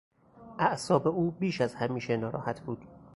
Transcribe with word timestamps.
اعصاب 0.59 1.07
او 1.07 1.31
بیش 1.31 1.61
از 1.61 1.75
همیشه 1.75 2.17
ناراحت 2.17 2.61
بود. 2.61 2.85